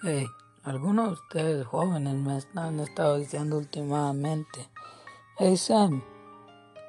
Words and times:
Hey, 0.00 0.28
algunos 0.62 1.06
de 1.06 1.12
ustedes 1.14 1.66
jóvenes 1.66 2.14
me 2.14 2.40
han 2.60 2.78
estado 2.78 3.18
diciendo 3.18 3.58
últimamente, 3.58 4.70
hey 5.38 5.56
Sam, 5.56 6.04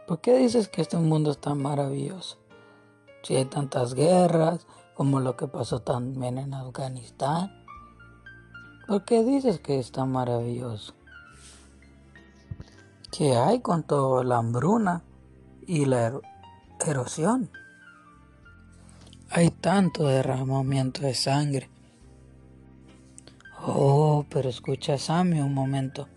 ¿por 0.07 0.21
qué 0.21 0.37
dices 0.37 0.67
que 0.67 0.83
este 0.83 0.97
mundo 0.97 1.31
es 1.31 1.39
tan 1.39 1.59
maravilloso? 1.59 2.37
Si 3.23 3.35
hay 3.35 3.45
tantas 3.45 3.95
guerras, 3.95 4.67
como 4.93 5.21
lo 5.21 5.35
que 5.35 5.47
pasó 5.47 5.81
también 5.81 6.37
en 6.37 6.53
Afganistán, 6.53 7.51
¿por 8.87 9.03
qué 9.05 9.23
dices 9.23 9.59
que 9.59 9.79
es 9.79 9.91
tan 9.91 10.11
maravilloso? 10.11 10.93
¿Qué 13.11 13.35
hay 13.35 13.59
con 13.61 13.81
toda 13.81 14.23
la 14.23 14.37
hambruna 14.37 15.01
y 15.65 15.85
la 15.85 16.13
erosión? 16.85 17.49
Hay 19.31 19.49
tanto 19.49 20.05
derramamiento 20.05 21.01
de 21.01 21.15
sangre 21.15 21.71
Oh, 23.65 24.25
pero 24.29 24.47
escucha 24.47 24.97
Sammy 24.97 25.41
un 25.41 25.53
momento. 25.53 26.07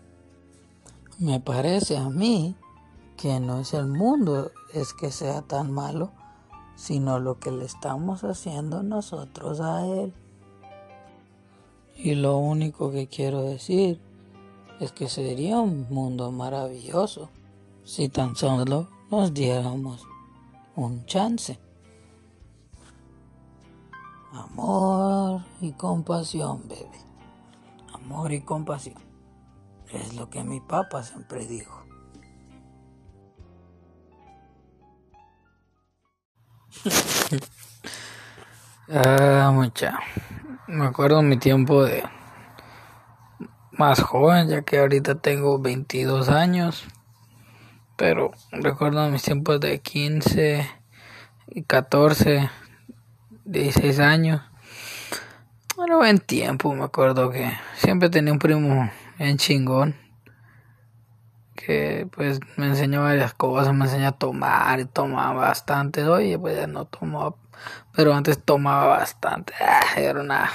Me 1.19 1.41
parece 1.41 1.97
a 1.97 2.09
mí 2.09 2.55
que 3.17 3.39
no 3.39 3.59
es 3.59 3.73
el 3.73 3.87
mundo 3.87 4.51
es 4.73 4.93
que 4.93 5.11
sea 5.11 5.41
tan 5.41 5.71
malo, 5.71 6.11
sino 6.75 7.19
lo 7.19 7.39
que 7.39 7.51
le 7.51 7.65
estamos 7.65 8.23
haciendo 8.23 8.81
nosotros 8.81 9.59
a 9.59 9.85
él. 9.85 10.13
Y 11.95 12.15
lo 12.15 12.37
único 12.37 12.91
que 12.91 13.07
quiero 13.07 13.43
decir 13.43 13.99
es 14.79 14.91
que 14.93 15.09
sería 15.09 15.59
un 15.59 15.85
mundo 15.89 16.31
maravilloso 16.31 17.29
si 17.83 18.07
tan 18.07 18.35
solo 18.37 18.87
nos 19.11 19.33
diéramos 19.33 20.07
un 20.75 21.05
chance. 21.05 21.59
Amor 24.31 25.41
y 25.61 25.73
compasión, 25.73 26.63
bebé 26.67 27.12
amor 28.03 28.33
y 28.33 28.41
compasión. 28.41 29.01
Es 29.91 30.15
lo 30.15 30.29
que 30.29 30.43
mi 30.43 30.59
papá 30.59 31.03
siempre 31.03 31.45
dijo. 31.45 31.85
ah, 38.89 39.51
mucha. 39.53 39.99
Me 40.67 40.85
acuerdo 40.85 41.21
mi 41.21 41.37
tiempo 41.37 41.83
de 41.83 42.03
más 43.71 44.01
joven, 44.01 44.49
ya 44.49 44.63
que 44.63 44.79
ahorita 44.79 45.15
tengo 45.15 45.59
22 45.59 46.27
años. 46.29 46.83
Pero 47.95 48.31
recuerdo 48.51 49.09
mis 49.09 49.23
tiempos 49.23 49.61
de 49.61 49.79
15, 49.79 50.67
14, 51.67 52.49
16 53.45 53.99
años 53.99 54.41
bueno, 55.75 55.97
buen 55.97 56.19
tiempo, 56.19 56.73
me 56.73 56.83
acuerdo 56.83 57.31
que 57.31 57.51
siempre 57.75 58.09
tenía 58.09 58.33
un 58.33 58.39
primo 58.39 58.89
en 59.17 59.37
chingón 59.37 59.95
que 61.55 62.07
pues 62.11 62.39
me 62.57 62.67
enseñó 62.67 63.03
varias 63.03 63.33
cosas, 63.33 63.73
me 63.73 63.85
enseñó 63.85 64.07
a 64.07 64.11
tomar 64.13 64.79
y 64.79 64.85
tomaba 64.85 65.33
bastante. 65.33 66.03
Oye, 66.03 66.37
pues 66.37 66.57
ya 66.57 66.67
no 66.67 66.85
tomaba, 66.85 67.35
pero 67.95 68.13
antes 68.13 68.43
tomaba 68.43 68.87
bastante. 68.87 69.53
Ah, 69.59 69.81
era 69.97 70.21
una, 70.21 70.49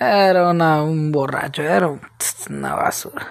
era 0.00 0.50
una, 0.50 0.82
un 0.82 1.12
borracho, 1.12 1.62
era 1.62 1.88
una 2.50 2.74
basura. 2.74 3.26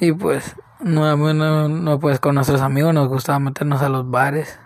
Y 0.00 0.12
pues, 0.12 0.56
no, 0.80 1.16
no, 1.68 2.00
pues 2.00 2.18
con 2.18 2.34
nuestros 2.34 2.60
amigos 2.60 2.92
nos 2.92 3.08
gustaba 3.08 3.38
meternos 3.38 3.82
a 3.82 3.88
los 3.88 4.10
bares. 4.10 4.58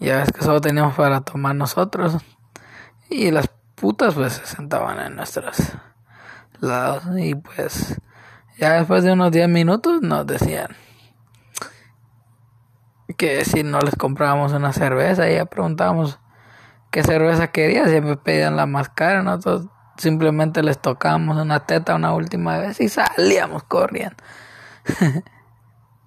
Ya 0.00 0.16
ves 0.16 0.32
que 0.32 0.42
solo 0.42 0.60
teníamos 0.60 0.94
para 0.94 1.20
tomar 1.20 1.54
nosotros. 1.54 2.16
Y 3.08 3.30
las 3.30 3.48
putas 3.82 4.14
pues 4.14 4.34
se 4.34 4.46
sentaban 4.46 5.00
en 5.00 5.16
nuestros 5.16 5.56
lados 6.60 7.02
y 7.18 7.34
pues 7.34 8.00
ya 8.56 8.74
después 8.74 9.02
de 9.02 9.12
unos 9.12 9.32
10 9.32 9.48
minutos 9.48 10.00
nos 10.02 10.24
decían 10.24 10.68
que 13.16 13.44
si 13.44 13.64
no 13.64 13.80
les 13.80 13.96
comprábamos 13.96 14.52
una 14.52 14.72
cerveza 14.72 15.28
y 15.28 15.34
ya 15.34 15.46
preguntábamos 15.46 16.20
qué 16.92 17.02
cerveza 17.02 17.48
quería, 17.48 17.88
siempre 17.88 18.16
pedían 18.16 18.54
la 18.54 18.66
más 18.66 18.88
cara, 18.88 19.24
nosotros 19.24 19.66
simplemente 19.96 20.62
les 20.62 20.80
tocábamos 20.80 21.36
una 21.36 21.66
teta 21.66 21.96
una 21.96 22.14
última 22.14 22.58
vez 22.58 22.80
y 22.80 22.88
salíamos 22.88 23.64
corriendo. 23.64 24.16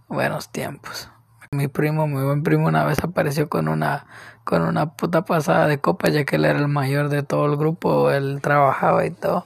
Buenos 0.08 0.50
tiempos. 0.50 1.10
Mi 1.52 1.68
primo, 1.68 2.08
mi 2.08 2.24
buen 2.24 2.42
primo, 2.42 2.68
una 2.68 2.86
vez 2.86 3.04
apareció 3.04 3.50
con 3.50 3.68
una, 3.68 4.08
con 4.46 4.62
una 4.62 4.94
puta 4.94 5.26
pasada 5.26 5.68
de 5.68 5.80
copa, 5.80 6.10
ya 6.10 6.24
que 6.24 6.38
él 6.38 6.46
era 6.46 6.60
el 6.60 6.68
mayor 6.68 7.10
de 7.10 7.24
todo 7.24 7.48
el 7.48 7.58
grupo, 7.58 8.12
él 8.12 8.40
trabajaba 8.42 9.06
y 9.06 9.12
todo. 9.12 9.46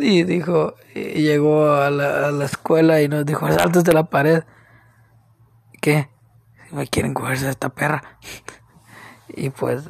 Y 0.00 0.24
dijo, 0.24 0.74
y 0.94 1.22
llegó 1.22 1.72
a 1.72 1.90
la, 1.90 2.26
a 2.26 2.30
la 2.32 2.44
escuela 2.44 3.00
y 3.00 3.08
nos 3.08 3.24
dijo, 3.24 3.50
saltes 3.52 3.84
de 3.84 3.92
la 3.92 4.04
pared. 4.04 4.42
¿Qué? 5.80 6.10
Me 6.72 6.88
quieren 6.88 7.14
cogerse 7.14 7.48
esta 7.48 7.68
perra. 7.68 8.18
y 9.28 9.50
pues, 9.50 9.88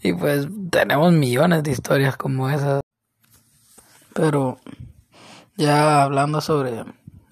y 0.00 0.14
pues 0.14 0.48
tenemos 0.70 1.12
millones 1.12 1.62
de 1.62 1.72
historias 1.72 2.16
como 2.16 2.48
esas. 2.48 2.80
Pero 4.14 4.58
ya 5.56 6.02
hablando 6.02 6.40
sobre 6.40 6.84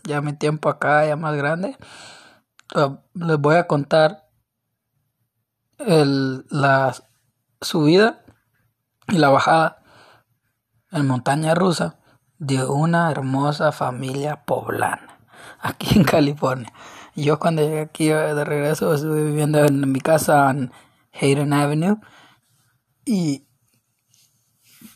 ya 0.05 0.21
mi 0.21 0.35
tiempo 0.35 0.69
acá, 0.69 1.07
ya 1.07 1.17
más 1.17 1.35
grande, 1.37 1.77
les 3.15 3.39
voy 3.39 3.57
a 3.57 3.67
contar 3.67 4.26
el, 5.79 6.47
la 6.51 6.95
subida 7.61 8.25
y 9.09 9.19
la 9.19 9.29
bajada 9.29 9.83
en 10.91 11.07
montaña 11.07 11.55
rusa 11.55 11.99
de 12.39 12.65
una 12.65 13.11
hermosa 13.11 13.73
familia 13.73 14.45
poblana 14.45 15.21
aquí 15.61 15.99
en 15.99 16.05
California. 16.17 16.73
Yo 17.15 17.39
cuando 17.39 17.63
llegué 17.63 17.81
aquí 17.81 18.09
de 18.09 18.45
regreso 18.45 18.95
estuve 18.95 19.25
viviendo 19.25 19.65
en 19.65 19.91
mi 19.91 20.01
casa 20.01 20.51
en 20.51 20.73
Hayden 21.13 21.53
Avenue 21.53 21.99
y 23.05 23.47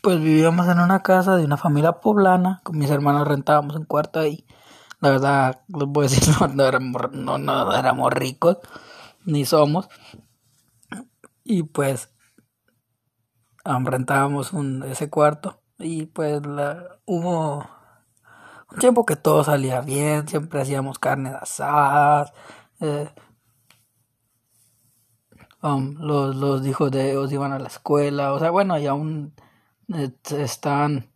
pues 0.01 0.19
vivíamos 0.19 0.67
en 0.67 0.79
una 0.79 1.01
casa 1.01 1.35
de 1.35 1.45
una 1.45 1.57
familia 1.57 1.93
poblana, 1.93 2.61
con 2.63 2.77
mis 2.77 2.89
hermanos 2.89 3.27
rentábamos 3.27 3.75
un 3.75 3.85
cuarto 3.85 4.19
ahí 4.19 4.45
la 5.01 5.09
verdad, 5.09 5.61
les 5.67 5.87
voy 5.87 6.05
a 6.05 6.09
decir, 6.09 6.23
no, 6.55 6.63
éramos, 6.63 7.11
no, 7.11 7.73
éramos 7.73 8.13
ricos, 8.13 8.57
ni 9.25 9.45
somos. 9.45 9.89
Y 11.51 11.63
pues 11.63 12.09
rentábamos 13.65 14.53
un, 14.53 14.83
ese 14.83 15.09
cuarto 15.09 15.61
y 15.77 16.05
pues 16.05 16.45
la, 16.45 17.01
hubo 17.05 17.57
un 18.71 18.79
tiempo 18.79 19.05
que 19.05 19.17
todo 19.17 19.43
salía 19.43 19.81
bien, 19.81 20.29
siempre 20.29 20.61
hacíamos 20.61 20.97
carnes 20.97 21.33
asadas. 21.33 22.31
Eh, 22.79 23.09
los, 25.61 26.35
los 26.37 26.65
hijos 26.65 26.89
de 26.89 27.11
ellos 27.11 27.33
iban 27.33 27.51
a 27.51 27.59
la 27.59 27.67
escuela, 27.67 28.31
o 28.33 28.39
sea, 28.39 28.49
bueno, 28.49 28.79
y 28.79 28.87
aún 28.87 29.33
eh, 29.93 30.09
están 30.37 31.11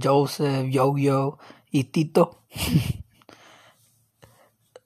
Joseph, 0.00 0.68
Yo-Yo 0.70 1.38
y 1.72 1.84
Tito. 1.84 2.44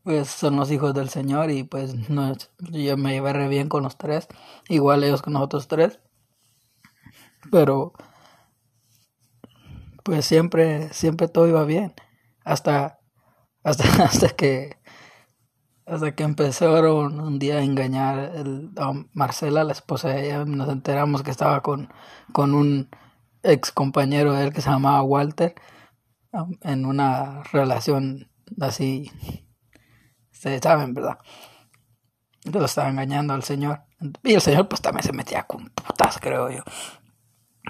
pues 0.02 0.28
son 0.28 0.56
los 0.56 0.70
hijos 0.70 0.94
del 0.94 1.08
Señor 1.08 1.50
y 1.50 1.64
pues 1.64 2.08
no, 2.10 2.34
yo 2.58 2.96
me 2.96 3.12
llevé 3.12 3.48
bien 3.48 3.68
con 3.68 3.82
los 3.82 3.96
tres, 3.98 4.28
igual 4.68 5.04
ellos 5.04 5.22
con 5.22 5.34
nosotros 5.34 5.68
tres, 5.68 6.00
pero 7.50 7.92
pues 10.04 10.24
siempre, 10.24 10.92
siempre 10.92 11.28
todo 11.28 11.46
iba 11.48 11.64
bien, 11.64 11.94
hasta, 12.44 12.98
hasta, 13.62 13.84
hasta 14.04 14.28
que, 14.30 14.78
hasta 15.86 16.14
que 16.14 16.22
empezaron 16.24 17.20
un 17.20 17.38
día 17.38 17.58
a 17.58 17.62
engañar 17.62 18.32
a 18.78 18.92
Marcela, 19.12 19.64
la 19.64 19.72
esposa 19.72 20.08
de 20.10 20.26
ella, 20.26 20.44
nos 20.44 20.68
enteramos 20.68 21.22
que 21.22 21.30
estaba 21.30 21.62
con, 21.62 21.92
con 22.32 22.54
un 22.54 22.90
ex 23.42 23.72
compañero 23.72 24.32
de 24.34 24.44
él 24.44 24.52
que 24.52 24.60
se 24.60 24.70
llamaba 24.70 25.02
Walter, 25.02 25.54
en 26.62 26.86
una 26.86 27.42
relación 27.52 28.30
así 28.60 29.10
Ustedes 30.40 30.62
saben, 30.62 30.94
¿verdad? 30.94 31.18
Lo 32.50 32.64
estaba 32.64 32.88
engañando 32.88 33.34
al 33.34 33.42
Señor. 33.42 33.82
Y 34.24 34.32
el 34.32 34.40
Señor 34.40 34.68
pues 34.68 34.80
también 34.80 35.02
se 35.02 35.12
metía 35.12 35.42
con 35.42 35.68
putas, 35.68 36.16
creo 36.18 36.48
yo. 36.48 36.62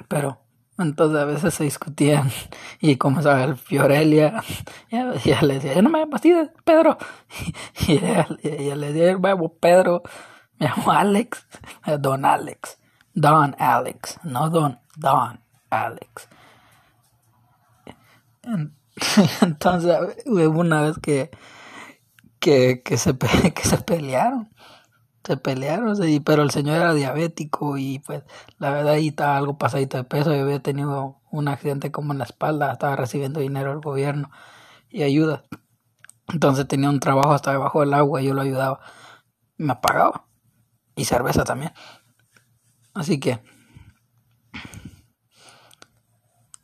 Pero 0.06 0.40
entonces 0.78 1.20
a 1.20 1.24
veces 1.24 1.52
se 1.52 1.64
discutían 1.64 2.30
y 2.80 2.94
como 2.94 3.22
sabe 3.22 3.42
el 3.42 3.56
Fiorelia, 3.56 4.44
ya, 5.24 5.42
le 5.42 5.54
decía, 5.54 5.74
yo 5.74 5.82
no 5.82 5.90
me 5.90 6.06
fastidies, 6.06 6.50
Pedro. 6.64 6.96
Y 7.88 7.94
ella, 7.94 8.76
le 8.76 8.92
decía, 8.92 9.18
Pedro, 9.58 10.04
me 10.60 10.68
llamo 10.68 10.92
Alex, 10.92 11.44
Don 11.98 12.24
Alex, 12.24 12.78
Don 13.14 13.56
Alex, 13.58 14.20
no 14.22 14.48
Don, 14.48 14.78
Don 14.94 15.40
Alex. 15.70 16.28
Entonces 19.40 19.98
hubo 20.26 20.60
una 20.60 20.82
vez 20.82 21.00
que 21.00 21.32
que, 22.40 22.82
que, 22.82 22.96
se, 22.98 23.16
que 23.54 23.62
se 23.64 23.78
pelearon. 23.78 24.50
se 25.24 25.36
pelearon, 25.36 25.96
pero 26.24 26.42
el 26.42 26.50
señor 26.50 26.76
era 26.76 26.94
diabético 26.94 27.78
y 27.78 28.00
pues 28.00 28.24
la 28.58 28.70
verdad 28.70 28.94
ahí 28.94 29.08
estaba 29.08 29.36
algo 29.36 29.58
pasadito 29.58 29.96
de 29.98 30.04
peso, 30.04 30.34
yo 30.34 30.42
había 30.42 30.60
tenido 30.62 31.20
un 31.30 31.48
accidente 31.48 31.92
como 31.92 32.12
en 32.12 32.18
la 32.18 32.24
espalda, 32.24 32.72
estaba 32.72 32.96
recibiendo 32.96 33.40
dinero 33.40 33.70
del 33.70 33.80
gobierno 33.80 34.30
y 34.90 35.02
ayuda. 35.02 35.44
Entonces 36.32 36.66
tenía 36.68 36.90
un 36.90 37.00
trabajo 37.00 37.32
hasta 37.32 37.52
debajo 37.52 37.80
del 37.80 37.94
agua 37.94 38.22
y 38.22 38.26
yo 38.26 38.34
lo 38.34 38.42
ayudaba. 38.42 38.80
Me 39.56 39.76
pagaba. 39.76 40.26
Y 40.96 41.04
cerveza 41.04 41.44
también. 41.44 41.72
Así 42.94 43.20
que 43.20 43.40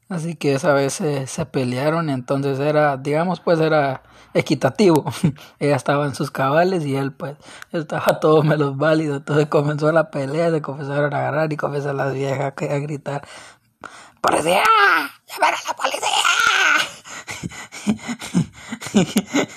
Así 0.08 0.36
que 0.36 0.54
esa 0.54 0.72
vez 0.72 0.92
se, 0.94 1.46
pelearon, 1.46 2.10
entonces 2.10 2.60
era, 2.60 2.96
digamos, 2.96 3.40
pues 3.40 3.58
era 3.58 4.02
equitativo. 4.34 5.04
Ella 5.58 5.74
estaba 5.74 6.06
en 6.06 6.14
sus 6.14 6.30
cabales 6.30 6.84
y 6.84 6.94
él, 6.96 7.12
pues, 7.12 7.36
estaba 7.72 8.20
todo 8.20 8.44
menos 8.44 8.76
válido. 8.76 9.16
Entonces 9.16 9.46
comenzó 9.46 9.90
la 9.90 10.10
pelea, 10.10 10.50
se 10.52 10.62
comenzaron 10.62 11.12
a 11.12 11.18
agarrar 11.18 11.52
y 11.52 11.56
comenzó 11.56 11.92
las 11.92 12.14
viejas 12.14 12.54
a 12.56 12.78
gritar: 12.78 13.26
¡Policía! 14.20 14.62
¡Llamar 15.26 15.54
a 15.54 15.58
la 15.66 15.74
policía! 15.74 16.08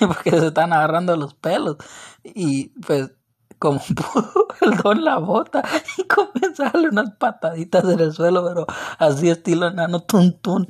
Porque 0.00 0.30
se 0.30 0.46
están 0.48 0.72
agarrando 0.72 1.16
los 1.16 1.34
pelos. 1.34 1.76
Y 2.24 2.70
pues 2.80 3.12
como 3.60 3.78
pudo, 3.94 4.48
el 4.62 4.76
don 4.78 5.04
la 5.04 5.18
bota 5.18 5.62
y 5.98 6.04
comienza 6.04 6.66
a 6.66 6.70
darle 6.70 6.88
unas 6.88 7.10
pataditas 7.12 7.84
en 7.84 8.00
el 8.00 8.12
suelo, 8.12 8.44
pero 8.44 8.66
así 8.98 9.28
estilo 9.28 9.68
enano 9.68 10.00
tun 10.00 10.66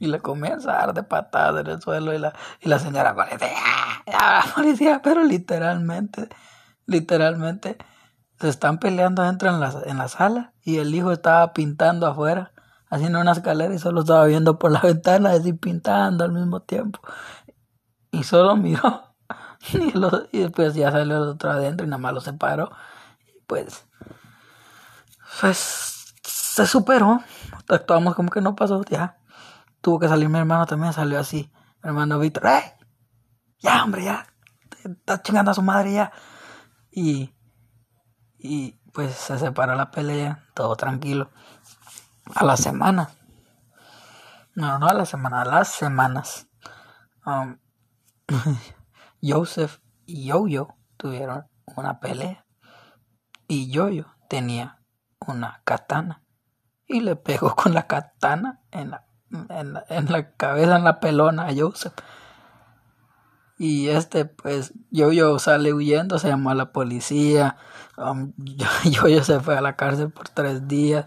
Y 0.00 0.08
le 0.08 0.20
comienza 0.20 0.72
a 0.72 0.86
dar 0.86 0.94
de 0.94 1.04
patadas 1.04 1.64
en 1.64 1.68
el 1.68 1.80
suelo 1.80 2.12
y 2.12 2.18
la, 2.18 2.34
y 2.60 2.68
la 2.68 2.80
señora 2.80 3.14
policía, 3.14 3.48
ya, 4.06 4.44
policía, 4.54 5.00
pero 5.02 5.22
literalmente, 5.22 6.28
literalmente, 6.84 7.78
se 8.40 8.48
están 8.48 8.78
peleando 8.78 9.22
adentro 9.22 9.50
en 9.50 9.60
la, 9.60 9.72
en 9.86 9.98
la 9.98 10.08
sala 10.08 10.52
y 10.62 10.78
el 10.78 10.92
hijo 10.94 11.12
estaba 11.12 11.52
pintando 11.52 12.08
afuera, 12.08 12.52
haciendo 12.88 13.20
una 13.20 13.32
escalera 13.32 13.72
y 13.72 13.78
solo 13.78 14.00
estaba 14.00 14.24
viendo 14.24 14.58
por 14.58 14.72
la 14.72 14.80
ventana, 14.82 15.30
así 15.30 15.52
pintando 15.52 16.24
al 16.24 16.32
mismo 16.32 16.60
tiempo. 16.60 16.98
Y 18.10 18.24
solo 18.24 18.56
miró 18.56 19.09
y, 20.32 20.38
después 20.38 20.74
ya 20.74 20.90
salió 20.90 21.16
el 21.16 21.28
otro 21.30 21.50
adentro 21.50 21.86
y 21.86 21.90
nada 21.90 22.00
más 22.00 22.14
lo 22.14 22.20
separó. 22.20 22.70
Y 23.26 23.40
pues, 23.46 23.86
pues 25.40 26.14
se 26.22 26.66
superó. 26.66 27.22
Actuamos 27.68 28.14
como 28.14 28.30
que 28.30 28.40
no 28.40 28.56
pasó, 28.56 28.82
ya. 28.84 29.18
Tuvo 29.80 29.98
que 29.98 30.08
salir 30.08 30.28
mi 30.28 30.38
hermano 30.38 30.66
también, 30.66 30.92
salió 30.92 31.18
así. 31.18 31.50
Mi 31.82 31.88
hermano 31.88 32.18
Víctor, 32.18 32.46
¡eh! 32.46 32.76
Ya, 33.60 33.84
hombre, 33.84 34.04
ya. 34.04 34.26
Está 34.84 35.22
chingando 35.22 35.50
a 35.50 35.54
su 35.54 35.62
madre 35.62 35.92
ya. 35.92 36.12
Y, 36.90 37.34
y 38.38 38.72
pues 38.92 39.14
se 39.14 39.38
separó 39.38 39.74
la 39.74 39.90
pelea, 39.90 40.46
todo 40.54 40.74
tranquilo. 40.76 41.30
A 42.34 42.44
la 42.44 42.56
semana. 42.56 43.10
No, 44.54 44.78
no 44.78 44.88
a 44.88 44.94
la 44.94 45.06
semana, 45.06 45.42
a 45.42 45.44
las 45.44 45.68
semanas. 45.68 46.48
Um, 47.24 47.58
Joseph 49.22 49.80
y 50.06 50.26
Yo-Yo 50.26 50.76
tuvieron 50.96 51.46
una 51.76 52.00
pelea 52.00 52.44
y 53.48 53.70
Yo-Yo 53.70 54.06
tenía 54.28 54.80
una 55.26 55.60
katana 55.64 56.22
y 56.86 57.00
le 57.00 57.16
pegó 57.16 57.54
con 57.56 57.74
la 57.74 57.86
katana 57.86 58.60
en 58.70 58.90
la, 58.90 59.06
en 59.30 59.78
en 59.88 60.12
la 60.12 60.32
cabeza, 60.32 60.76
en 60.76 60.84
la 60.84 61.00
pelona 61.00 61.46
a 61.46 61.54
Joseph. 61.54 61.94
Y 63.58 63.88
este, 63.88 64.24
pues, 64.24 64.72
Yo-Yo 64.90 65.38
sale 65.38 65.74
huyendo, 65.74 66.18
se 66.18 66.28
llamó 66.28 66.48
a 66.48 66.54
la 66.54 66.72
policía. 66.72 67.56
Um, 67.98 68.32
Yo-Yo 68.84 69.22
se 69.22 69.38
fue 69.40 69.58
a 69.58 69.60
la 69.60 69.76
cárcel 69.76 70.10
por 70.10 70.30
tres 70.30 70.66
días. 70.66 71.04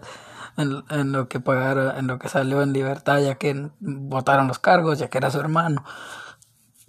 En, 0.56 0.84
en, 0.88 1.10
lo 1.10 1.28
que 1.28 1.40
pagaron, 1.40 1.96
en 1.96 2.06
lo 2.06 2.20
que 2.20 2.28
salió 2.28 2.62
en 2.62 2.72
libertad, 2.72 3.20
ya 3.20 3.34
que 3.34 3.70
votaron 3.80 4.46
los 4.46 4.60
cargos, 4.60 5.00
ya 5.00 5.08
que 5.10 5.18
era 5.18 5.32
su 5.32 5.40
hermano. 5.40 5.82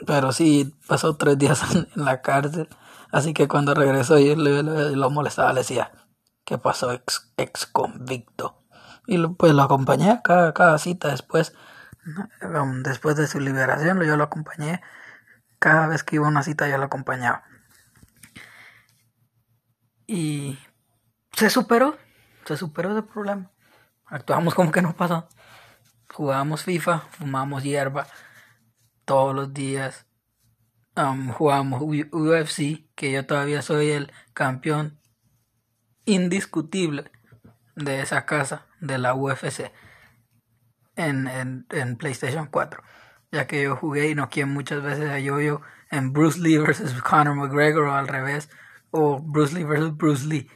Pero 0.06 0.32
sí, 0.32 0.76
pasó 0.88 1.16
tres 1.16 1.38
días 1.38 1.64
en 1.76 1.88
la 1.96 2.22
cárcel. 2.22 2.70
Así 3.12 3.34
que 3.34 3.48
cuando 3.48 3.74
regresó 3.74 4.20
y 4.20 4.36
lo 4.36 5.10
molestaba, 5.10 5.54
le 5.54 5.62
decía, 5.62 5.92
¿qué 6.44 6.58
pasó, 6.58 6.92
ex, 6.92 7.32
ex 7.38 7.66
convicto? 7.66 8.64
Y 9.08 9.26
pues 9.28 9.54
lo 9.54 9.64
acompañé 9.64 10.20
cada, 10.24 10.54
cada 10.54 10.78
cita 10.80 11.10
después. 11.10 11.54
Después 12.84 13.16
de 13.16 13.28
su 13.28 13.40
liberación, 13.40 14.02
yo 14.04 14.18
lo 14.18 14.24
acompañé. 14.24 14.82
Cada 15.60 15.88
vez 15.88 16.04
que 16.04 16.18
iba 16.18 16.26
a 16.26 16.30
una 16.30 16.44
cita, 16.44 16.68
yo 16.68 16.78
lo 16.78 16.86
acompañaba. 16.86 17.44
Y 20.08 20.60
se 21.32 21.50
superó, 21.50 21.98
se 22.46 22.58
superó 22.58 22.92
ese 22.92 23.02
problema. 23.02 23.52
Actuamos 24.06 24.54
como 24.54 24.72
que 24.72 24.82
no 24.82 24.94
pasó. 24.96 25.28
Jugábamos 26.14 26.64
FIFA, 26.64 27.00
fumamos 27.12 27.64
hierba 27.64 28.08
todos 29.06 29.36
los 29.36 29.54
días. 29.54 30.07
jugamos 31.34 31.81
UFC, 31.81 32.88
que 32.96 33.12
yo 33.12 33.25
todavía 33.25 33.62
soy 33.62 33.92
el 33.92 34.12
campeón 34.34 35.00
indiscutible 36.06 37.12
de 37.75 38.02
esa 38.02 38.25
casa, 38.25 38.68
de 38.80 38.98
la 38.98 39.13
UFC, 39.16 39.72
en, 40.96 41.28
en, 41.28 41.66
en 41.72 41.98
PlayStation 41.98 42.48
4. 42.48 42.81
Ya 43.31 43.48
que 43.48 43.63
yo 43.63 43.75
jugué 43.75 44.10
y 44.10 44.16
noqué 44.16 44.46
muchas 44.46 44.81
veces 44.81 45.10
a 45.10 45.19
Yo-Yo 45.19 45.62
en 45.92 46.13
Bruce 46.13 46.40
Lee 46.40 46.58
versus 46.58 47.01
Conor 47.01 47.36
McGregor 47.36 47.86
o 47.86 47.96
al 47.96 48.08
revés, 48.08 48.50
o 48.92 49.19
Bruce 49.19 49.54
Lee 49.54 49.63
versus 49.63 49.96
Bruce 49.96 50.25
Lee, 50.25 50.50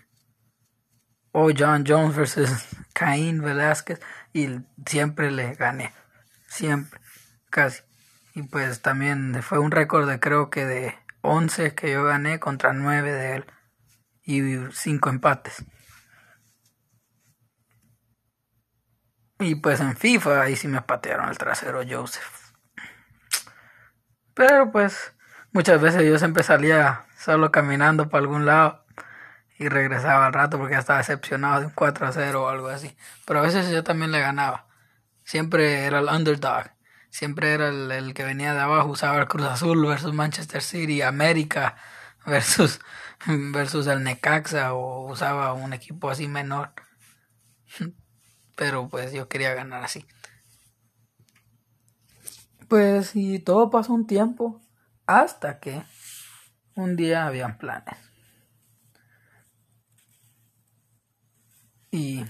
o 1.31 1.49
John 1.55 1.83
Jones 1.85 2.15
versus 2.15 2.49
Cain 2.93 3.41
Velázquez, 3.41 3.99
y 4.33 4.47
siempre 4.85 5.31
le 5.31 5.55
gané, 5.55 5.93
siempre, 6.47 6.99
casi. 7.49 7.88
Y 8.39 8.43
pues 8.43 8.81
también 8.81 9.43
fue 9.43 9.59
un 9.59 9.69
récord 9.69 10.07
de 10.07 10.21
creo 10.21 10.49
que 10.49 10.65
de 10.65 10.97
11 11.23 11.75
que 11.75 11.91
yo 11.91 12.05
gané 12.05 12.39
contra 12.39 12.71
9 12.71 13.11
de 13.11 13.35
él. 13.35 13.45
Y 14.23 14.41
5 14.71 15.09
empates. 15.09 15.65
Y 19.39 19.55
pues 19.55 19.81
en 19.81 19.97
FIFA 19.97 20.41
ahí 20.41 20.55
sí 20.55 20.69
me 20.69 20.81
patearon 20.81 21.27
el 21.27 21.37
trasero 21.37 21.81
Joseph. 21.85 22.53
Pero 24.33 24.71
pues 24.71 25.13
muchas 25.51 25.81
veces 25.81 26.03
yo 26.07 26.17
siempre 26.17 26.43
salía 26.43 27.07
solo 27.17 27.51
caminando 27.51 28.07
para 28.07 28.21
algún 28.21 28.45
lado 28.45 28.85
y 29.57 29.67
regresaba 29.67 30.27
al 30.27 30.33
rato 30.33 30.57
porque 30.57 30.75
ya 30.75 30.79
estaba 30.79 30.99
decepcionado 30.99 31.59
de 31.59 31.65
un 31.65 31.73
4 31.73 32.07
a 32.07 32.11
0 32.13 32.43
o 32.45 32.47
algo 32.47 32.69
así. 32.69 32.95
Pero 33.25 33.39
a 33.39 33.43
veces 33.43 33.69
yo 33.69 33.83
también 33.83 34.13
le 34.13 34.21
ganaba. 34.21 34.67
Siempre 35.25 35.83
era 35.83 35.99
el 35.99 36.07
underdog 36.07 36.78
siempre 37.09 37.53
era 37.53 37.69
el, 37.69 38.13
que 38.13 38.23
venía 38.23 38.53
de 38.53 38.59
abajo, 38.59 38.89
usaba 38.89 39.19
el 39.19 39.27
Cruz 39.27 39.47
Azul 39.47 39.85
versus 39.85 40.13
Manchester 40.13 40.61
City, 40.61 41.01
América 41.01 41.75
versus, 42.25 42.79
versus 43.27 43.87
el 43.87 44.03
Necaxa 44.03 44.73
o 44.73 45.11
usaba 45.11 45.53
un 45.53 45.73
equipo 45.73 46.09
así 46.09 46.27
menor. 46.27 46.73
Pero 48.55 48.89
pues 48.89 49.13
yo 49.13 49.27
quería 49.27 49.53
ganar 49.53 49.83
así. 49.83 50.05
Pues 52.67 53.15
y 53.15 53.39
todo 53.39 53.69
pasó 53.69 53.93
un 53.93 54.05
tiempo 54.05 54.61
hasta 55.07 55.59
que 55.59 55.83
un 56.75 56.95
día 56.95 57.25
habían 57.25 57.57
planes. 57.57 57.97
Y 61.91 62.23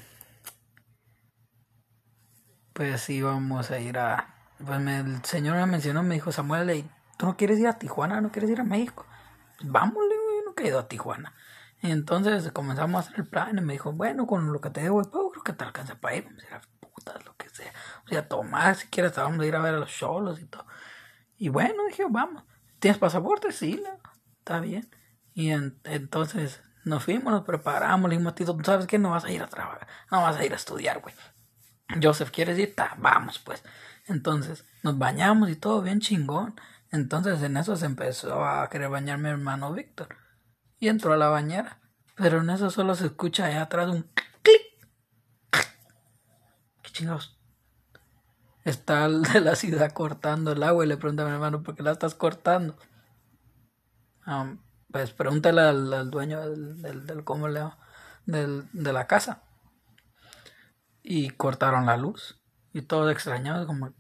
pues 2.74 3.10
íbamos 3.10 3.72
a 3.72 3.80
ir 3.80 3.98
a 3.98 4.39
pues 4.66 4.80
me, 4.80 5.00
el 5.00 5.24
señor 5.26 5.56
me 5.58 5.66
mencionó, 5.66 6.04
me 6.04 6.16
dijo, 6.16 6.32
Samuel, 6.32 6.90
¿tú 7.18 7.26
no 7.26 7.38
quieres 7.38 7.60
ir 7.60 7.68
a 7.68 7.80
Tijuana? 7.80 8.22
¿No 8.22 8.32
quieres 8.32 8.50
ir 8.50 8.60
a 8.60 8.64
México? 8.64 9.06
Pues 9.58 9.72
vamos, 9.72 9.96
digo, 10.10 10.22
yo 10.40 10.46
nunca 10.46 10.64
he 10.64 10.68
ido 10.68 10.80
a 10.80 10.88
Tijuana. 10.88 11.34
Y 11.82 11.92
entonces 11.92 12.52
comenzamos 12.52 12.98
a 12.98 13.08
hacer 13.08 13.20
el 13.20 13.28
plan 13.28 13.58
y 13.58 13.62
me 13.62 13.74
dijo, 13.74 13.94
bueno, 13.94 14.28
con 14.28 14.52
lo 14.52 14.60
que 14.60 14.70
te 14.70 14.82
debo, 14.82 15.02
pues, 15.02 15.08
creo 15.32 15.44
que 15.44 15.54
te 15.54 15.64
alcanza 15.64 15.96
para 15.96 16.16
ir, 16.16 16.26
vamos 16.26 16.44
a 16.52 16.56
a 16.58 16.62
putas, 16.80 17.26
lo 17.26 17.36
que 17.38 17.50
sea. 17.50 17.72
O 18.06 18.10
sea, 18.10 18.28
tomar, 18.28 18.76
si 18.76 18.88
quieres, 18.88 19.16
vamos 19.16 19.40
a 19.40 19.46
ir 19.46 19.56
a 19.56 19.60
ver 19.60 19.76
a 19.76 19.80
los 19.80 19.92
cholos 19.92 20.42
y 20.42 20.46
todo. 20.46 20.66
Y 21.38 21.50
bueno, 21.50 21.86
dije, 21.88 22.04
vamos. 22.10 22.44
¿Tienes 22.80 22.98
pasaporte? 22.98 23.52
Sí, 23.52 23.82
está 24.40 24.60
bien. 24.60 24.90
Y 25.34 25.52
entonces 25.52 26.62
nos 26.84 27.04
fuimos, 27.04 27.32
nos 27.32 27.44
preparamos, 27.46 28.10
le 28.10 28.16
dijimos, 28.16 28.36
Tito, 28.36 28.56
¿tú 28.56 28.64
sabes 28.64 28.88
qué? 28.88 28.98
No 29.00 29.12
vas 29.12 29.26
a 29.26 29.32
ir 29.32 29.42
a 29.42 29.48
trabajar, 29.48 29.88
no 30.12 30.22
vas 30.22 30.36
a 30.38 30.46
ir 30.46 30.52
a 30.54 30.56
estudiar, 30.56 31.00
güey. 31.00 31.16
Joseph, 32.02 32.32
¿quieres 32.32 32.58
ir? 32.60 32.76
Ta, 32.76 32.96
vamos, 32.98 33.40
pues. 33.40 33.64
Entonces 34.10 34.66
nos 34.84 34.98
bañamos 34.98 35.50
y 35.50 35.56
todo 35.56 35.82
bien 35.82 36.02
chingón. 36.02 36.60
Entonces 36.92 37.42
en 37.44 37.58
eso 37.58 37.78
se 37.78 37.86
empezó 37.86 38.44
a 38.44 38.70
querer 38.70 38.90
bañar 38.90 39.20
mi 39.20 39.30
hermano 39.30 39.72
Víctor. 39.72 40.10
Y 40.80 40.88
entró 40.88 41.14
a 41.14 41.18
la 41.18 41.30
bañera. 41.30 41.80
Pero 42.16 42.42
en 42.42 42.50
eso 42.50 42.70
solo 42.70 42.96
se 42.96 43.06
escucha 43.06 43.46
allá 43.46 43.62
atrás 43.62 43.90
un 43.90 44.04
clic. 44.42 44.62
¿Qué 46.82 46.92
chingados? 46.92 47.40
Está 48.66 49.06
el 49.06 49.22
de 49.34 49.42
la 49.42 49.56
ciudad 49.56 49.92
cortando 49.94 50.52
el 50.52 50.64
agua 50.64 50.84
y 50.84 50.88
le 50.88 50.98
pregunta 50.98 51.24
a 51.24 51.28
mi 51.28 51.32
hermano, 51.32 51.64
¿por 51.64 51.76
qué 51.76 51.84
la 51.84 51.92
estás 51.92 52.16
cortando? 52.16 52.76
pues 54.92 55.12
pregúntale 55.12 55.62
al, 55.62 56.12
dueño 56.12 56.40
del, 56.42 56.84
del, 56.84 57.08
del 57.08 57.24
¿cómo 57.24 57.48
le 57.48 57.64
del, 58.26 58.68
de 58.74 58.94
la 58.94 59.08
casa. 59.08 59.44
Y 61.02 61.30
cortaron 61.32 61.86
la 61.86 61.98
luz. 61.98 62.40
Y 62.74 62.84
todos 62.84 63.12
extrañados, 63.12 63.66
como, 63.66 63.94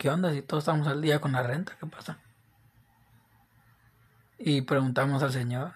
¿qué 0.00 0.08
onda? 0.08 0.32
Si 0.32 0.40
todos 0.40 0.62
estamos 0.62 0.88
al 0.88 1.02
día 1.02 1.20
con 1.20 1.32
la 1.32 1.42
renta, 1.42 1.76
¿qué 1.78 1.86
pasa? 1.86 2.18
Y 4.38 4.62
preguntamos 4.62 5.22
al 5.22 5.30
señor. 5.30 5.74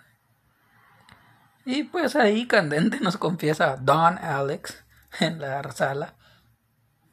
Y 1.66 1.82
pues 1.84 2.16
ahí 2.16 2.46
Candente 2.46 3.00
nos 3.00 3.18
confiesa 3.18 3.76
Don 3.76 4.16
Alex 4.16 4.82
en 5.20 5.42
la 5.42 5.70
sala. 5.72 6.14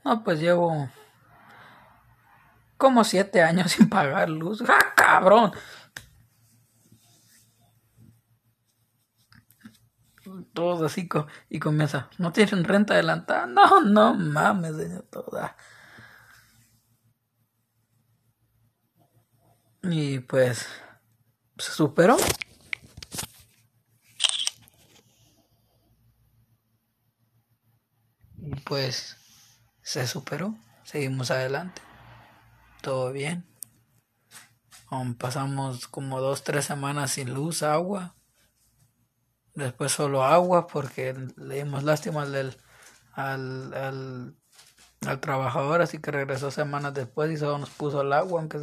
No, 0.05 0.23
pues 0.23 0.39
llevo 0.39 0.89
como 2.77 3.03
siete 3.03 3.41
años 3.41 3.73
sin 3.73 3.89
pagar 3.89 4.29
luz. 4.29 4.63
¡Ah, 4.69 4.93
cabrón! 4.95 5.51
Todos 10.53 10.81
así 10.81 11.09
y 11.49 11.59
comienza. 11.59 12.07
¿No 12.17 12.31
tienen 12.31 12.63
renta 12.63 12.93
adelantada? 12.93 13.47
No, 13.47 13.81
no 13.81 14.13
mames, 14.13 14.77
señor, 14.77 15.03
toda. 15.11 15.57
Y 19.83 20.19
pues 20.19 20.67
se 21.57 21.71
superó. 21.71 22.17
Y 28.37 28.55
pues 28.61 29.17
se 29.81 30.05
superó. 30.05 30.55
Seguimos 30.83 31.31
adelante. 31.31 31.81
Todo 32.81 33.11
bien. 33.11 33.45
pasamos 35.17 35.87
como 35.87 36.19
dos, 36.19 36.43
tres 36.43 36.65
semanas 36.65 37.11
sin 37.11 37.33
luz, 37.33 37.63
agua. 37.63 38.15
Después 39.55 39.91
solo 39.91 40.23
agua 40.23 40.67
porque 40.67 41.13
le 41.37 41.55
dimos 41.55 41.83
lástima 41.83 42.23
al, 42.23 42.57
al, 43.13 43.73
al, 43.73 44.35
al 45.05 45.19
trabajador, 45.19 45.81
así 45.81 45.99
que 45.99 46.11
regresó 46.11 46.51
semanas 46.51 46.93
después 46.93 47.31
y 47.31 47.37
solo 47.37 47.57
nos 47.57 47.69
puso 47.69 48.01
el 48.01 48.13
agua, 48.13 48.39
aunque 48.39 48.59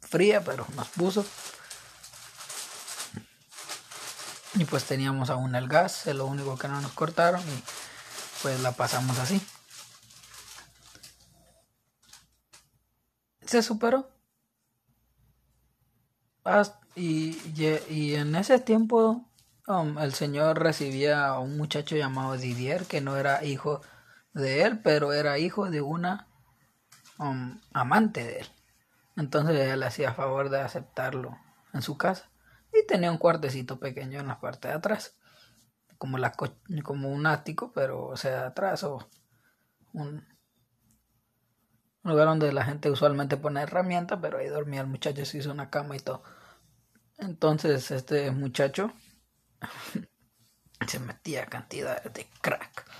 fría, 0.00 0.42
pero 0.44 0.66
nos 0.76 0.88
puso. 0.88 1.24
Y 4.54 4.64
pues 4.64 4.84
teníamos 4.84 5.30
aún 5.30 5.54
el 5.54 5.68
gas, 5.68 6.06
es 6.06 6.16
lo 6.16 6.26
único 6.26 6.58
que 6.58 6.68
no 6.68 6.80
nos 6.80 6.92
cortaron 6.92 7.40
y 7.40 7.62
pues 8.42 8.60
la 8.60 8.72
pasamos 8.72 9.18
así. 9.18 9.40
Se 13.46 13.62
superó. 13.62 14.10
Y, 16.96 17.38
y, 17.88 18.14
en 18.14 18.34
ese 18.34 18.58
tiempo 18.58 19.30
um, 19.68 19.98
el 19.98 20.14
señor 20.14 20.58
recibía 20.58 21.28
a 21.28 21.38
un 21.38 21.56
muchacho 21.56 21.94
llamado 21.96 22.36
Didier 22.36 22.86
que 22.86 23.00
no 23.00 23.16
era 23.16 23.44
hijo 23.44 23.82
de 24.32 24.62
él, 24.62 24.80
pero 24.80 25.12
era 25.12 25.38
hijo 25.38 25.70
de 25.70 25.80
una 25.80 26.26
um, 27.18 27.60
amante 27.72 28.24
de 28.24 28.40
él. 28.40 28.48
Entonces 29.20 29.68
él 29.68 29.82
hacía 29.82 30.14
favor 30.14 30.48
de 30.48 30.62
aceptarlo 30.62 31.36
en 31.74 31.82
su 31.82 31.98
casa 31.98 32.30
y 32.72 32.86
tenía 32.86 33.10
un 33.10 33.18
cuartecito 33.18 33.78
pequeño 33.78 34.18
en 34.18 34.28
la 34.28 34.40
parte 34.40 34.68
de 34.68 34.74
atrás, 34.74 35.18
como, 35.98 36.16
la 36.16 36.32
como 36.82 37.10
un 37.10 37.26
ático, 37.26 37.70
pero 37.74 38.06
o 38.06 38.16
sea, 38.16 38.46
atrás 38.46 38.82
o 38.82 39.10
un 39.92 40.26
lugar 42.02 42.28
donde 42.28 42.50
la 42.50 42.64
gente 42.64 42.90
usualmente 42.90 43.36
pone 43.36 43.60
herramientas, 43.60 44.18
pero 44.22 44.38
ahí 44.38 44.48
dormía 44.48 44.80
el 44.80 44.86
muchacho, 44.86 45.26
se 45.26 45.36
hizo 45.36 45.52
una 45.52 45.68
cama 45.68 45.96
y 45.96 46.00
todo. 46.00 46.22
Entonces 47.18 47.90
este 47.90 48.30
muchacho 48.30 48.90
se 50.86 50.98
metía 50.98 51.44
cantidad 51.44 52.02
de 52.02 52.26
crack. 52.40 52.90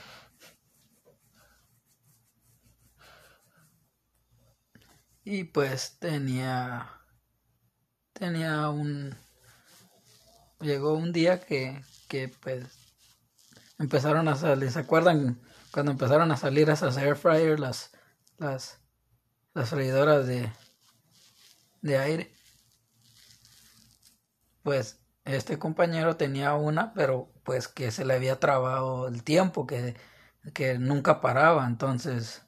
Y 5.25 5.45
pues 5.45 5.99
tenía 5.99 7.01
tenía 8.13 8.69
un 8.69 9.15
llegó 10.61 10.95
un 10.95 11.13
día 11.13 11.41
que, 11.41 11.83
que 12.09 12.29
pues 12.29 12.67
empezaron 13.79 14.29
a 14.29 14.37
salir, 14.37 14.71
¿se 14.71 14.81
acuerdan 14.81 15.41
cuando 15.73 15.93
empezaron 15.93 16.31
a 16.33 16.37
salir 16.37 16.69
esas 16.71 16.97
air 16.99 17.17
fryers, 17.17 17.61
las, 17.61 17.93
las, 18.39 18.79
las 19.55 19.71
freidoras 19.71 20.27
de, 20.27 20.53
de 21.83 21.99
aire? 21.99 22.35
Pues 24.63 25.01
este 25.25 25.59
compañero 25.59 26.17
tenía 26.17 26.55
una, 26.55 26.93
pero 26.93 27.33
pues 27.45 27.69
que 27.69 27.91
se 27.91 28.05
le 28.05 28.15
había 28.15 28.39
trabado 28.41 29.09
el 29.09 29.23
tiempo, 29.25 29.67
que, 29.67 29.97
que 30.55 30.79
nunca 30.79 31.21
paraba, 31.21 31.67
entonces 31.67 32.43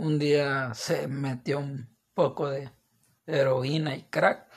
un 0.00 0.18
día 0.18 0.72
se 0.74 1.06
metió 1.08 1.58
un 1.58 1.96
poco 2.14 2.48
de 2.48 2.70
heroína 3.26 3.94
y 3.96 4.02
crack 4.04 4.48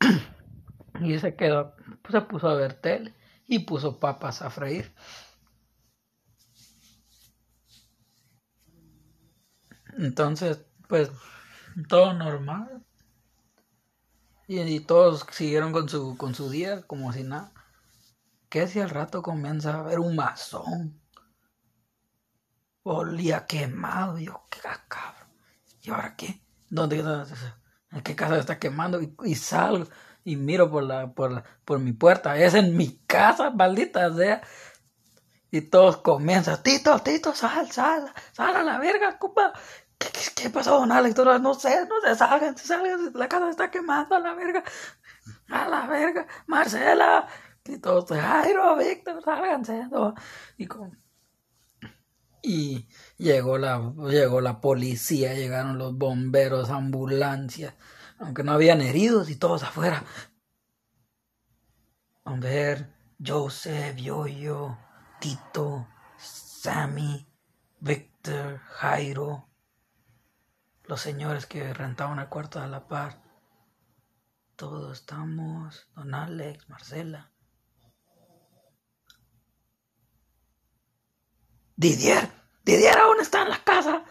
y 1.00 1.18
se 1.18 1.36
quedó, 1.36 1.74
pues 2.02 2.12
se 2.12 2.20
puso 2.22 2.48
a 2.48 2.54
ver 2.54 2.74
tele 2.74 3.14
y 3.46 3.60
puso 3.60 4.00
papas 4.00 4.42
a 4.42 4.50
freír. 4.50 4.94
Entonces, 9.98 10.64
pues 10.88 11.10
todo 11.88 12.14
normal. 12.14 12.84
Y, 14.46 14.80
todos 14.80 15.26
siguieron 15.30 15.72
con 15.72 15.88
su, 15.88 16.16
con 16.16 16.34
su 16.34 16.50
día 16.50 16.82
como 16.82 17.12
si 17.12 17.22
nada. 17.22 17.52
Que 18.48 18.66
si 18.66 18.80
al 18.80 18.90
rato 18.90 19.22
comienza 19.22 19.78
a 19.78 19.82
ver 19.82 20.00
un 20.00 20.16
mazón. 20.16 20.99
Olía 22.82 23.46
quemado. 23.46 24.18
Y 24.18 24.26
yo, 24.26 24.42
qué 24.50 24.60
cabrón. 24.88 25.28
¿Y 25.82 25.90
ahora 25.90 26.14
qué? 26.16 26.42
¿Dónde? 26.68 27.00
¿En 27.90 28.02
qué 28.02 28.14
casa 28.14 28.38
está 28.38 28.58
quemando? 28.58 29.00
Y, 29.00 29.14
y 29.24 29.34
salgo 29.34 29.86
y 30.24 30.36
miro 30.36 30.70
por 30.70 30.82
la, 30.82 31.12
por 31.12 31.42
por 31.64 31.78
mi 31.78 31.92
puerta, 31.92 32.36
es 32.36 32.54
en 32.54 32.76
mi 32.76 32.98
casa, 33.06 33.50
maldita 33.50 34.12
sea. 34.14 34.42
Y 35.50 35.62
todos 35.62 35.98
comienzan, 35.98 36.62
Tito, 36.62 36.98
Tito, 37.00 37.34
sal, 37.34 37.70
sal, 37.72 38.12
sal 38.32 38.56
a 38.56 38.62
la 38.62 38.78
verga, 38.78 39.18
compa. 39.18 39.52
¿Qué, 39.98 40.48
pasó, 40.50 40.78
don 40.78 40.92
Alex? 40.92 41.16
No 41.16 41.54
sé, 41.54 41.86
no 41.86 42.00
se 42.02 42.14
salgan, 42.14 42.56
se 42.56 42.66
salgan, 42.66 43.12
la 43.14 43.28
casa 43.28 43.50
está 43.50 43.70
quemando 43.70 44.14
a 44.14 44.20
la 44.20 44.34
verga, 44.34 44.62
a 45.50 45.68
la 45.68 45.86
verga, 45.86 46.26
Marcela. 46.46 47.26
Y 47.64 47.78
todos, 47.78 48.08
Jairo, 48.08 48.76
Víctor, 48.76 49.22
sálganse. 49.22 49.88
Y, 50.56 50.66
con, 50.66 50.98
y 52.42 52.86
llegó 53.18 53.58
la, 53.58 53.92
llegó 54.08 54.40
la 54.40 54.60
policía, 54.60 55.34
llegaron 55.34 55.78
los 55.78 55.96
bomberos, 55.96 56.70
ambulancias 56.70 57.74
aunque 58.20 58.44
no 58.44 58.52
habían 58.52 58.82
heridos 58.82 59.30
y 59.30 59.36
todos 59.36 59.62
afuera. 59.62 60.04
A 62.24 62.34
ver, 62.34 62.92
Joseph, 63.24 63.96
Yoyo, 63.96 64.76
Tito, 65.20 65.88
Sammy, 66.18 67.26
Victor, 67.80 68.58
Jairo, 68.58 69.48
los 70.84 71.00
señores 71.00 71.46
que 71.46 71.72
rentaban 71.72 72.18
el 72.18 72.28
cuarto 72.28 72.60
de 72.60 72.68
la 72.68 72.86
par. 72.86 73.22
Todos 74.54 75.00
estamos, 75.00 75.88
don 75.94 76.14
Alex, 76.14 76.68
Marcela. 76.68 77.32
Didier, 81.80 82.28
Didier 82.62 82.98
aún 82.98 83.22
está 83.22 83.40
en 83.40 83.48
la 83.48 83.64
casa. 83.64 84.02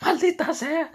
Maldita 0.00 0.54
sea. 0.54 0.90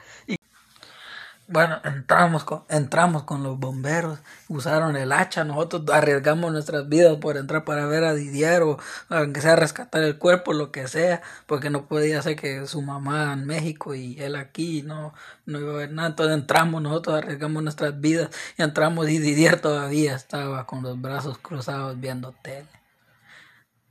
Bueno, 1.48 1.80
entramos 1.84 2.44
con, 2.44 2.64
entramos 2.68 3.24
con 3.24 3.44
los 3.44 3.60
bomberos, 3.60 4.18
usaron 4.48 4.96
el 4.96 5.12
hacha, 5.12 5.44
nosotros 5.44 5.84
arriesgamos 5.92 6.52
nuestras 6.52 6.90
vidas 6.90 7.18
por 7.18 7.38
entrar 7.38 7.64
para 7.64 7.86
ver 7.86 8.06
a 8.06 8.16
Didier 8.16 8.64
o 8.64 8.80
aunque 9.10 9.42
sea 9.42 9.56
rescatar 9.56 10.02
el 10.02 10.18
cuerpo, 10.18 10.54
lo 10.54 10.72
que 10.72 10.88
sea, 10.88 11.22
porque 11.46 11.70
no 11.70 11.86
podía 11.86 12.24
ser 12.24 12.36
que 12.36 12.66
su 12.66 12.82
mamá 12.82 13.32
en 13.34 13.46
México 13.46 13.94
y 13.94 14.20
él 14.20 14.36
aquí 14.36 14.82
no, 14.82 15.14
no 15.46 15.60
iba 15.60 15.74
a 15.74 15.78
ver 15.78 15.92
nada. 15.92 16.10
Entonces 16.10 16.36
entramos, 16.36 16.82
nosotros 16.82 17.18
arriesgamos 17.18 17.62
nuestras 17.62 18.02
vidas 18.02 18.32
y 18.58 18.64
entramos 18.64 19.08
y 19.10 19.20
Didier 19.20 19.62
todavía 19.62 20.16
estaba 20.16 20.66
con 20.66 20.82
los 20.82 21.00
brazos 21.00 21.38
cruzados 21.38 22.00
viendo 22.00 22.32
tele. 22.42 22.79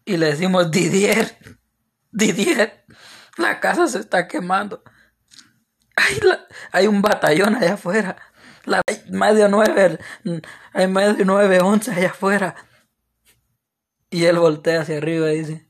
Y 0.08 0.16
le 0.16 0.28
decimos, 0.28 0.70
Didier, 0.70 1.36
Didier, 2.10 2.82
la 3.36 3.60
casa 3.60 3.86
se 3.86 3.98
está 3.98 4.26
quemando. 4.26 4.82
Hay, 6.72 6.86
un 6.86 7.02
batallón 7.02 7.56
allá 7.56 7.74
afuera. 7.74 8.16
La, 8.64 8.80
hay 8.86 9.36
de 9.36 9.48
nueve, 9.50 9.98
hay 10.72 10.86
de 10.86 11.24
nueve 11.26 11.60
once 11.60 11.90
allá 11.90 12.08
afuera. 12.08 12.54
Y 14.08 14.24
él 14.24 14.38
voltea 14.38 14.80
hacia 14.80 14.96
arriba 14.96 15.30
y 15.30 15.40
dice, 15.40 15.68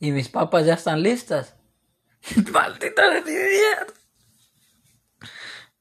¿y 0.00 0.10
mis 0.10 0.28
papas 0.28 0.66
ya 0.66 0.74
están 0.74 1.00
listas? 1.00 1.54
Maldita 2.52 3.20
de 3.20 3.62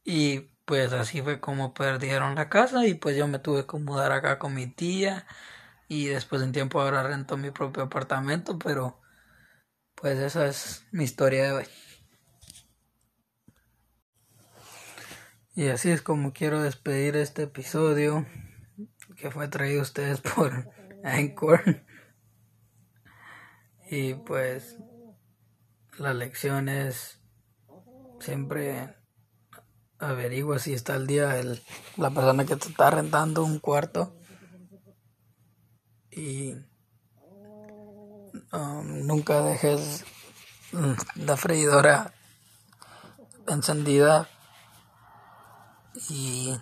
Y 0.04 0.40
pues 0.66 0.94
así 0.94 1.24
fue 1.24 1.40
como 1.40 1.74
perdieron 1.74 2.36
la 2.36 2.48
casa 2.48 2.86
y 2.86 2.94
pues 2.94 3.18
yo 3.18 3.28
me 3.28 3.40
tuve 3.40 3.66
que 3.66 3.78
mudar 3.78 4.12
acá 4.12 4.38
con 4.38 4.54
mi 4.54 4.68
tía 4.68 5.26
y 5.92 6.06
después 6.06 6.42
en 6.42 6.54
tiempo 6.54 6.80
ahora 6.80 7.04
rento 7.04 7.36
mi 7.36 7.52
propio 7.52 7.84
apartamento, 7.84 8.58
pero 8.58 9.02
pues 9.94 10.20
esa 10.20 10.48
es 10.48 10.86
mi 10.94 11.04
historia 11.04 11.44
de 11.44 11.52
hoy. 11.52 11.66
Y 15.54 15.68
así 15.68 15.92
es 15.92 16.02
como 16.02 16.32
quiero 16.32 16.62
despedir 16.62 17.18
este 17.18 17.44
episodio 17.44 18.26
que 19.18 19.32
fue 19.32 19.50
traído 19.50 19.82
a 19.82 19.84
ustedes 19.84 20.22
por 20.36 20.72
Anchor. 21.04 21.84
Y 23.90 24.14
pues 24.14 24.78
la 25.98 26.14
lección 26.14 26.70
es 26.70 27.22
siempre 28.22 28.96
averigua 30.00 30.58
si 30.58 30.72
está 30.72 30.94
al 30.94 31.06
día 31.06 31.38
el, 31.38 31.62
la 31.98 32.12
persona 32.12 32.46
que 32.46 32.56
te 32.56 32.70
está 32.70 32.92
rentando 32.92 33.44
un 33.44 33.60
cuarto 33.60 34.21
y 36.12 36.54
um, 38.52 39.06
nunca 39.06 39.42
dejes 39.42 40.04
la 41.16 41.38
freidora 41.38 42.14
encendida 43.48 44.30
y 46.10 46.56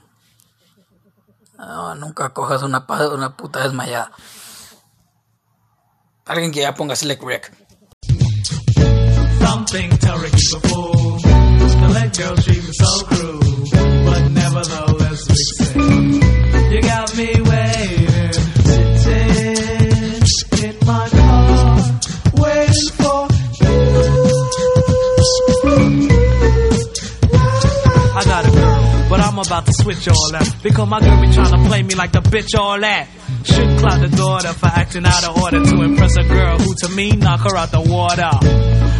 nunca 1.97 2.29
cojas 2.29 2.63
una, 2.63 2.85
una 3.13 3.35
puta 3.35 3.63
desmayada. 3.63 4.11
Alguien 6.25 6.51
que 6.51 6.61
ya 6.61 6.75
ponga 6.75 6.95
Select 6.95 7.23
Rick. 7.23 7.51
Something 9.39 9.89
to 9.89 10.17
before. 10.19 11.19
The 11.21 11.87
let 11.93 12.17
girl 12.17 12.35
treat 12.35 12.63
me 12.63 12.73
so 12.73 13.05
cruel. 13.05 13.39
But 14.05 14.31
nevertheless, 14.31 15.27
we 15.27 15.35
say, 15.35 16.08
switch 29.81 30.07
all 30.07 30.31
that. 30.31 30.55
Because 30.61 30.87
my 30.87 30.99
girl 30.99 31.21
be 31.21 31.31
trying 31.31 31.51
to 31.51 31.69
play 31.69 31.83
me 31.83 31.95
like 31.95 32.11
the 32.11 32.19
bitch 32.19 32.57
all 32.57 32.79
that. 32.79 33.07
Should 33.43 33.79
cloud 33.79 34.01
the 34.01 34.15
daughter 34.15 34.53
for 34.53 34.67
acting 34.67 35.05
out 35.05 35.23
of 35.27 35.37
order 35.41 35.63
to 35.63 35.81
impress 35.81 36.17
a 36.17 36.23
girl 36.23 36.57
who 36.59 36.73
to 36.75 36.89
me 36.89 37.11
knock 37.11 37.41
her 37.41 37.55
out 37.55 37.71
the 37.71 37.81
water. 37.81 38.29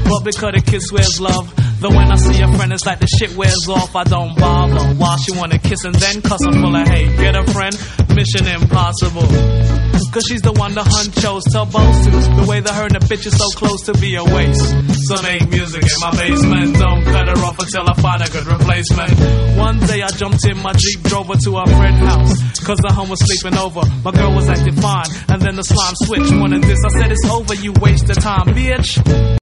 But 0.09 0.23
because 0.23 0.53
the 0.55 0.63
kiss 0.65 0.91
wears 0.91 1.19
love, 1.19 1.53
though 1.81 1.89
when 1.89 2.11
I 2.11 2.15
see 2.15 2.41
a 2.41 2.47
friend 2.55 2.71
it's 2.73 2.85
like 2.85 2.99
the 2.99 3.07
shit 3.07 3.35
wears 3.35 3.67
off, 3.67 3.95
I 3.95 4.03
don't 4.03 4.37
bother. 4.37 4.95
While 4.95 5.17
she 5.17 5.31
wanna 5.33 5.59
kiss 5.59 5.83
and 5.83 5.95
then 5.95 6.21
cuss 6.21 6.39
her 6.45 6.53
full 6.53 6.75
of 6.75 6.87
hate. 6.87 7.15
Get 7.17 7.35
a 7.35 7.43
friend, 7.51 7.75
mission 8.15 8.47
impossible. 8.47 9.78
Cause 10.11 10.25
she's 10.25 10.41
the 10.41 10.53
one 10.53 10.73
the 10.73 10.83
hun 10.83 11.11
chose 11.19 11.43
to 11.51 11.65
boast 11.65 12.03
to. 12.05 12.11
The 12.11 12.45
way 12.47 12.59
that 12.59 12.73
her 12.73 12.85
and 12.87 12.95
the 12.95 13.03
bitch 13.03 13.25
is 13.25 13.35
so 13.37 13.47
close 13.59 13.83
to 13.85 13.93
be 13.99 14.15
a 14.15 14.23
waste. 14.23 14.69
So 15.07 15.21
make 15.21 15.49
music 15.49 15.83
in 15.83 15.99
my 15.99 16.11
basement. 16.15 16.77
Don't 16.79 17.03
cut 17.03 17.27
her 17.27 17.39
off 17.43 17.59
until 17.59 17.89
I 17.89 17.93
find 17.99 18.21
a 18.23 18.29
good 18.29 18.47
replacement. 18.47 19.11
One 19.57 19.79
day 19.85 20.01
I 20.01 20.09
jumped 20.09 20.45
in 20.45 20.57
my 20.61 20.73
Jeep, 20.73 21.03
drove 21.03 21.27
her 21.27 21.39
to 21.43 21.51
her 21.59 21.67
friend's 21.67 22.03
house. 22.05 22.33
Cause 22.63 22.79
the 22.79 22.91
hun 22.93 23.09
was 23.09 23.19
sleeping 23.19 23.57
over. 23.57 23.81
My 24.03 24.11
girl 24.11 24.33
was 24.33 24.49
acting 24.49 24.75
fine. 24.79 25.09
And 25.29 25.41
then 25.41 25.55
the 25.55 25.63
slime 25.63 25.95
switched. 26.05 26.33
Wanted 26.39 26.63
this, 26.63 26.79
I 26.85 26.89
said 27.01 27.11
it's 27.11 27.25
over, 27.29 27.53
you 27.55 27.73
waste 27.81 28.09
of 28.09 28.17
time, 28.17 28.47
bitch. 28.55 28.97